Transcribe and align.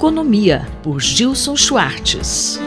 Economia, 0.00 0.66
por 0.82 0.98
Gilson 0.98 1.54
Schwartz. 1.54 2.58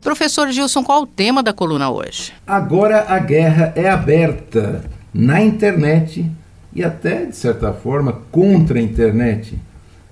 Professor 0.00 0.50
Gilson, 0.50 0.82
qual 0.82 1.02
o 1.02 1.06
tema 1.06 1.42
da 1.42 1.52
coluna 1.52 1.90
hoje? 1.90 2.32
Agora 2.46 3.04
a 3.06 3.18
guerra 3.18 3.74
é 3.76 3.90
aberta 3.90 4.86
na 5.12 5.42
internet 5.42 6.24
e 6.72 6.82
até, 6.82 7.26
de 7.26 7.36
certa 7.36 7.74
forma, 7.74 8.22
contra 8.32 8.78
a 8.78 8.82
internet. 8.82 9.58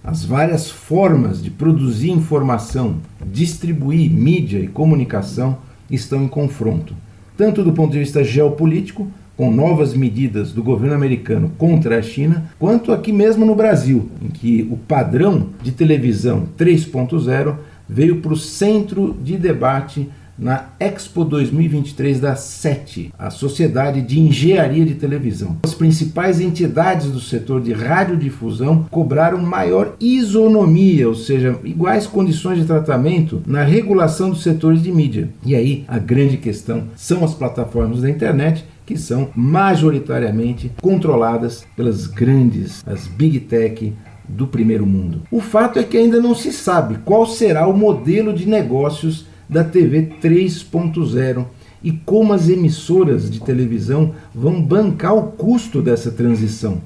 As 0.04 0.22
várias 0.22 0.70
formas 0.70 1.42
de 1.42 1.50
produzir 1.50 2.10
informação, 2.10 2.98
distribuir 3.24 4.10
mídia 4.10 4.58
e 4.58 4.68
comunicação 4.68 5.56
estão 5.90 6.24
em 6.24 6.28
confronto, 6.28 6.94
tanto 7.38 7.64
do 7.64 7.72
ponto 7.72 7.92
de 7.92 8.00
vista 8.00 8.22
geopolítico 8.22 9.10
com 9.36 9.50
novas 9.50 9.94
medidas 9.94 10.52
do 10.52 10.62
governo 10.62 10.94
americano 10.94 11.52
contra 11.58 11.98
a 11.98 12.02
China, 12.02 12.44
quanto 12.58 12.92
aqui 12.92 13.12
mesmo 13.12 13.44
no 13.44 13.54
Brasil, 13.54 14.08
em 14.22 14.28
que 14.28 14.68
o 14.70 14.76
padrão 14.76 15.48
de 15.62 15.72
televisão 15.72 16.48
3.0 16.58 17.56
veio 17.88 18.16
para 18.16 18.32
o 18.32 18.36
centro 18.36 19.16
de 19.22 19.36
debate 19.36 20.08
na 20.38 20.70
Expo 20.80 21.24
2023 21.24 22.20
da 22.20 22.34
SET, 22.34 23.12
a 23.16 23.30
Sociedade 23.30 24.02
de 24.02 24.18
Engenharia 24.18 24.84
de 24.84 24.94
Televisão. 24.94 25.58
As 25.62 25.74
principais 25.74 26.40
entidades 26.40 27.10
do 27.10 27.20
setor 27.20 27.60
de 27.60 27.72
radiodifusão 27.72 28.84
cobraram 28.90 29.38
maior 29.38 29.94
isonomia, 30.00 31.08
ou 31.08 31.14
seja, 31.14 31.56
iguais 31.64 32.06
condições 32.06 32.58
de 32.58 32.64
tratamento 32.64 33.42
na 33.46 33.62
regulação 33.62 34.30
dos 34.30 34.42
setores 34.42 34.82
de 34.82 34.90
mídia. 34.90 35.28
E 35.44 35.54
aí 35.54 35.84
a 35.86 35.98
grande 35.98 36.36
questão 36.36 36.84
são 36.96 37.24
as 37.24 37.34
plataformas 37.34 38.02
da 38.02 38.10
internet 38.10 38.64
que 38.86 38.96
são 38.96 39.30
majoritariamente 39.34 40.72
controladas 40.80 41.66
pelas 41.76 42.06
grandes, 42.06 42.84
as 42.86 43.06
big 43.06 43.40
tech 43.40 43.92
do 44.28 44.46
primeiro 44.46 44.86
mundo. 44.86 45.22
O 45.30 45.40
fato 45.40 45.78
é 45.78 45.82
que 45.82 45.96
ainda 45.96 46.20
não 46.20 46.34
se 46.34 46.52
sabe 46.52 46.98
qual 47.04 47.26
será 47.26 47.66
o 47.66 47.76
modelo 47.76 48.32
de 48.32 48.46
negócios 48.46 49.26
da 49.48 49.62
TV 49.62 50.12
3.0 50.22 51.44
e 51.82 51.92
como 51.92 52.32
as 52.32 52.48
emissoras 52.48 53.30
de 53.30 53.40
televisão 53.40 54.14
vão 54.34 54.60
bancar 54.62 55.14
o 55.14 55.32
custo 55.32 55.82
dessa 55.82 56.10
transição. 56.10 56.80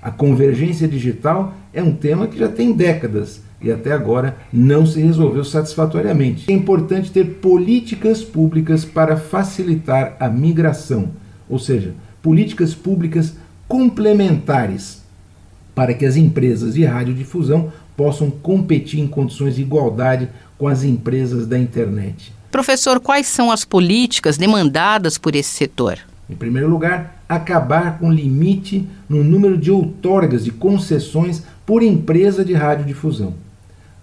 A 0.00 0.10
convergência 0.10 0.86
digital 0.86 1.54
é 1.72 1.82
um 1.82 1.92
tema 1.92 2.28
que 2.28 2.38
já 2.38 2.48
tem 2.48 2.72
décadas 2.72 3.42
e 3.60 3.72
até 3.72 3.90
agora 3.90 4.36
não 4.52 4.84
se 4.86 5.00
resolveu 5.00 5.42
satisfatoriamente. 5.42 6.50
É 6.50 6.54
importante 6.54 7.10
ter 7.10 7.24
políticas 7.24 8.22
públicas 8.22 8.84
para 8.84 9.16
facilitar 9.16 10.14
a 10.20 10.28
migração, 10.28 11.08
ou 11.54 11.58
seja, 11.60 11.94
políticas 12.20 12.74
públicas 12.74 13.34
complementares 13.68 15.00
para 15.72 15.94
que 15.94 16.04
as 16.04 16.16
empresas 16.16 16.74
de 16.74 16.84
radiodifusão 16.84 17.72
possam 17.96 18.28
competir 18.28 18.98
em 18.98 19.06
condições 19.06 19.54
de 19.54 19.62
igualdade 19.62 20.28
com 20.58 20.66
as 20.66 20.82
empresas 20.82 21.46
da 21.46 21.56
internet. 21.56 22.32
Professor, 22.50 22.98
quais 22.98 23.28
são 23.28 23.52
as 23.52 23.64
políticas 23.64 24.36
demandadas 24.36 25.16
por 25.16 25.36
esse 25.36 25.50
setor? 25.50 26.00
Em 26.28 26.34
primeiro 26.34 26.68
lugar, 26.68 27.22
acabar 27.28 28.00
com 28.00 28.08
o 28.08 28.12
limite 28.12 28.88
no 29.08 29.22
número 29.22 29.56
de 29.56 29.70
outorgas 29.70 30.44
de 30.44 30.50
concessões 30.50 31.44
por 31.64 31.84
empresa 31.84 32.44
de 32.44 32.52
radiodifusão. 32.52 33.34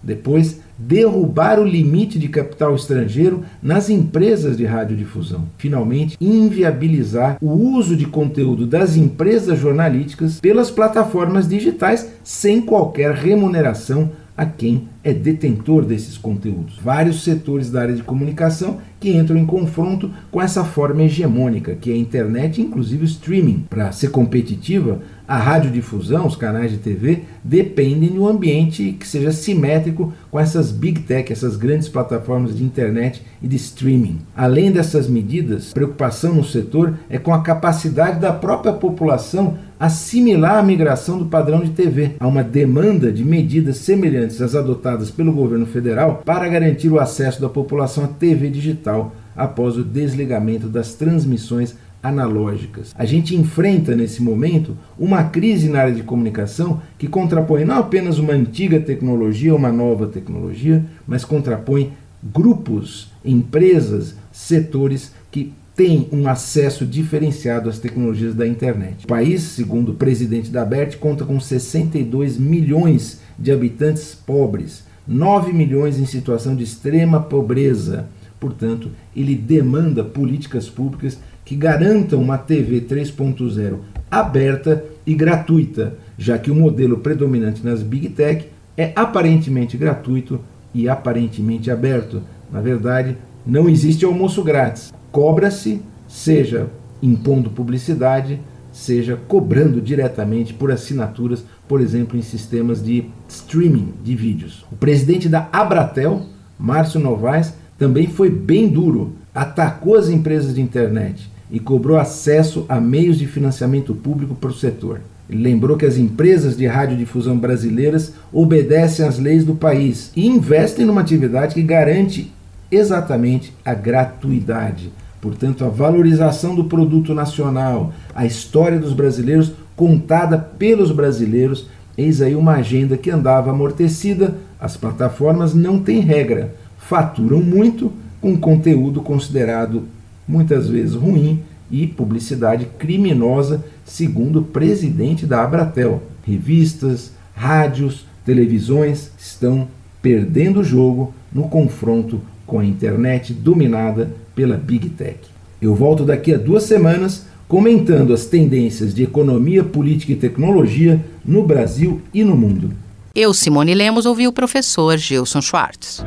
Depois, 0.02 0.58
derrubar 0.78 1.58
o 1.58 1.64
limite 1.64 2.18
de 2.18 2.28
capital 2.28 2.74
estrangeiro 2.74 3.42
nas 3.62 3.90
empresas 3.90 4.56
de 4.56 4.64
radiodifusão. 4.64 5.44
Finalmente, 5.58 6.16
inviabilizar 6.20 7.38
o 7.40 7.50
uso 7.50 7.96
de 7.96 8.06
conteúdo 8.06 8.66
das 8.66 8.96
empresas 8.96 9.58
jornalísticas 9.58 10.40
pelas 10.40 10.70
plataformas 10.70 11.48
digitais 11.48 12.08
sem 12.24 12.60
qualquer 12.60 13.12
remuneração 13.12 14.10
a 14.36 14.46
quem 14.46 14.88
é 15.04 15.12
detentor 15.12 15.84
desses 15.84 16.16
conteúdos. 16.16 16.78
Vários 16.82 17.22
setores 17.22 17.70
da 17.70 17.82
área 17.82 17.94
de 17.94 18.02
comunicação 18.02 18.78
que 19.02 19.10
entram 19.10 19.36
em 19.36 19.44
confronto 19.44 20.08
com 20.30 20.40
essa 20.40 20.62
forma 20.62 21.02
hegemônica, 21.02 21.74
que 21.74 21.90
é 21.90 21.94
a 21.94 21.98
internet, 21.98 22.62
inclusive 22.62 23.02
o 23.02 23.04
streaming. 23.04 23.64
Para 23.68 23.90
ser 23.90 24.10
competitiva, 24.10 25.00
a 25.26 25.36
radiodifusão, 25.36 26.24
os 26.24 26.36
canais 26.36 26.70
de 26.70 26.76
TV, 26.76 27.22
dependem 27.42 28.12
de 28.12 28.18
um 28.18 28.28
ambiente 28.28 28.92
que 28.92 29.06
seja 29.06 29.32
simétrico 29.32 30.12
com 30.30 30.38
essas 30.38 30.70
big 30.70 31.00
tech, 31.00 31.32
essas 31.32 31.56
grandes 31.56 31.88
plataformas 31.88 32.56
de 32.56 32.62
internet 32.62 33.22
e 33.42 33.48
de 33.48 33.56
streaming. 33.56 34.20
Além 34.36 34.70
dessas 34.70 35.08
medidas, 35.08 35.72
preocupação 35.72 36.34
no 36.34 36.44
setor 36.44 36.94
é 37.10 37.18
com 37.18 37.34
a 37.34 37.42
capacidade 37.42 38.20
da 38.20 38.32
própria 38.32 38.72
população 38.72 39.58
assimilar 39.82 40.58
a 40.58 40.62
migração 40.62 41.18
do 41.18 41.24
padrão 41.24 41.58
de 41.58 41.70
TV. 41.70 42.12
Há 42.20 42.28
uma 42.28 42.44
demanda 42.44 43.10
de 43.10 43.24
medidas 43.24 43.78
semelhantes 43.78 44.40
às 44.40 44.54
adotadas 44.54 45.10
pelo 45.10 45.32
governo 45.32 45.66
federal 45.66 46.22
para 46.24 46.48
garantir 46.48 46.88
o 46.88 47.00
acesso 47.00 47.40
da 47.40 47.48
população 47.48 48.04
à 48.04 48.06
TV 48.06 48.48
digital 48.48 48.91
após 49.36 49.76
o 49.76 49.84
desligamento 49.84 50.68
das 50.68 50.94
transmissões 50.94 51.74
analógicas. 52.02 52.92
A 52.96 53.04
gente 53.04 53.36
enfrenta 53.36 53.94
nesse 53.94 54.22
momento 54.22 54.76
uma 54.98 55.24
crise 55.24 55.68
na 55.68 55.80
área 55.80 55.94
de 55.94 56.02
comunicação 56.02 56.82
que 56.98 57.06
contrapõe 57.06 57.64
não 57.64 57.76
apenas 57.76 58.18
uma 58.18 58.32
antiga 58.32 58.80
tecnologia 58.80 59.52
a 59.52 59.56
uma 59.56 59.70
nova 59.70 60.06
tecnologia, 60.06 60.84
mas 61.06 61.24
contrapõe 61.24 61.92
grupos, 62.22 63.10
empresas, 63.24 64.16
setores 64.32 65.12
que 65.30 65.52
tem 65.74 66.08
um 66.12 66.28
acesso 66.28 66.84
diferenciado 66.84 67.68
às 67.68 67.78
tecnologias 67.78 68.34
da 68.34 68.46
internet. 68.46 69.04
O 69.04 69.08
país, 69.08 69.42
segundo 69.42 69.92
o 69.92 69.94
presidente 69.94 70.50
da 70.50 70.64
BERT, 70.64 70.96
conta 70.96 71.24
com 71.24 71.40
62 71.40 72.36
milhões 72.36 73.20
de 73.38 73.50
habitantes 73.50 74.14
pobres, 74.14 74.84
9 75.06 75.52
milhões 75.52 75.98
em 75.98 76.06
situação 76.06 76.54
de 76.54 76.62
extrema 76.62 77.20
pobreza. 77.20 78.06
Portanto, 78.42 78.90
ele 79.14 79.36
demanda 79.36 80.02
políticas 80.02 80.68
públicas 80.68 81.16
que 81.44 81.54
garantam 81.54 82.20
uma 82.20 82.36
TV 82.36 82.80
3.0 82.80 83.76
aberta 84.10 84.84
e 85.06 85.14
gratuita, 85.14 85.96
já 86.18 86.36
que 86.36 86.50
o 86.50 86.54
modelo 86.56 86.98
predominante 86.98 87.64
nas 87.64 87.84
Big 87.84 88.08
Tech 88.08 88.48
é 88.76 88.90
aparentemente 88.96 89.76
gratuito 89.76 90.40
e 90.74 90.88
aparentemente 90.88 91.70
aberto. 91.70 92.20
Na 92.50 92.60
verdade, 92.60 93.16
não 93.46 93.68
existe 93.68 94.04
almoço 94.04 94.42
grátis 94.42 94.92
cobra-se, 95.12 95.80
seja 96.08 96.68
impondo 97.00 97.48
publicidade, 97.48 98.40
seja 98.72 99.16
cobrando 99.28 99.80
diretamente 99.80 100.52
por 100.52 100.72
assinaturas, 100.72 101.44
por 101.68 101.80
exemplo, 101.80 102.18
em 102.18 102.22
sistemas 102.22 102.82
de 102.82 103.04
streaming 103.28 103.92
de 104.02 104.16
vídeos. 104.16 104.64
O 104.72 104.74
presidente 104.74 105.28
da 105.28 105.48
Abratel, 105.52 106.22
Márcio 106.58 106.98
Novaes, 106.98 107.54
também 107.82 108.06
foi 108.06 108.30
bem 108.30 108.68
duro, 108.68 109.10
atacou 109.34 109.96
as 109.96 110.08
empresas 110.08 110.54
de 110.54 110.60
internet 110.60 111.28
e 111.50 111.58
cobrou 111.58 111.98
acesso 111.98 112.64
a 112.68 112.80
meios 112.80 113.18
de 113.18 113.26
financiamento 113.26 113.92
público 113.92 114.36
para 114.36 114.50
o 114.50 114.54
setor. 114.54 115.00
Lembrou 115.28 115.76
que 115.76 115.84
as 115.84 115.96
empresas 115.96 116.56
de 116.56 116.64
radiodifusão 116.64 117.36
brasileiras 117.36 118.12
obedecem 118.32 119.04
às 119.04 119.18
leis 119.18 119.44
do 119.44 119.56
país 119.56 120.12
e 120.14 120.28
investem 120.28 120.86
numa 120.86 121.00
atividade 121.00 121.54
que 121.54 121.62
garante 121.62 122.32
exatamente 122.70 123.52
a 123.64 123.74
gratuidade. 123.74 124.92
Portanto, 125.20 125.64
a 125.64 125.68
valorização 125.68 126.54
do 126.54 126.66
produto 126.66 127.12
nacional, 127.12 127.92
a 128.14 128.24
história 128.24 128.78
dos 128.78 128.92
brasileiros 128.92 129.50
contada 129.74 130.38
pelos 130.38 130.92
brasileiros, 130.92 131.66
eis 131.98 132.22
aí 132.22 132.36
uma 132.36 132.52
agenda 132.52 132.96
que 132.96 133.10
andava 133.10 133.50
amortecida. 133.50 134.36
As 134.60 134.76
plataformas 134.76 135.52
não 135.52 135.80
têm 135.80 135.98
regra, 135.98 136.54
faturam 136.88 137.40
muito 137.40 137.92
com 138.20 138.36
conteúdo 138.36 139.00
considerado 139.00 139.84
muitas 140.26 140.68
vezes 140.68 140.94
ruim 140.94 141.40
e 141.70 141.86
publicidade 141.86 142.66
criminosa, 142.78 143.64
segundo 143.84 144.40
o 144.40 144.44
presidente 144.44 145.26
da 145.26 145.42
Abratel. 145.42 146.02
Revistas, 146.24 147.12
rádios, 147.34 148.06
televisões 148.24 149.10
estão 149.18 149.66
perdendo 150.00 150.60
o 150.60 150.64
jogo 150.64 151.14
no 151.32 151.44
confronto 151.44 152.20
com 152.46 152.58
a 152.58 152.64
internet 152.64 153.32
dominada 153.32 154.10
pela 154.34 154.56
Big 154.56 154.90
Tech. 154.90 155.18
Eu 155.60 155.74
volto 155.74 156.04
daqui 156.04 156.34
a 156.34 156.38
duas 156.38 156.64
semanas 156.64 157.24
comentando 157.48 158.12
as 158.12 158.26
tendências 158.26 158.94
de 158.94 159.02
economia, 159.02 159.64
política 159.64 160.12
e 160.12 160.16
tecnologia 160.16 161.04
no 161.24 161.42
Brasil 161.44 162.00
e 162.12 162.24
no 162.24 162.36
mundo. 162.36 162.72
Eu, 163.14 163.34
Simone 163.34 163.74
Lemos, 163.74 164.06
ouvi 164.06 164.26
o 164.26 164.32
professor 164.32 164.96
Gilson 164.96 165.40
Schwartz. 165.40 166.02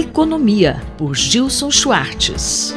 Economia, 0.00 0.80
por 0.96 1.14
Gilson 1.14 1.70
Schwartz. 1.70 2.74